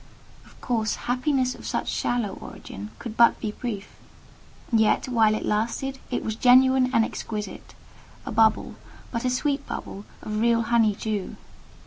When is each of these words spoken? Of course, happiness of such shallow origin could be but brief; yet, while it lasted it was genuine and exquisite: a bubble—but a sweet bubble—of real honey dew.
Of 0.47 0.59
course, 0.61 0.95
happiness 1.05 1.53
of 1.53 1.67
such 1.67 1.87
shallow 1.87 2.29
origin 2.41 2.89
could 2.97 3.11
be 3.11 3.15
but 3.17 3.59
brief; 3.59 3.89
yet, 4.73 5.07
while 5.07 5.35
it 5.35 5.45
lasted 5.45 5.99
it 6.09 6.23
was 6.23 6.33
genuine 6.35 6.89
and 6.91 7.05
exquisite: 7.05 7.75
a 8.25 8.31
bubble—but 8.31 9.25
a 9.25 9.29
sweet 9.29 9.67
bubble—of 9.67 10.39
real 10.41 10.63
honey 10.63 10.95
dew. 10.95 11.35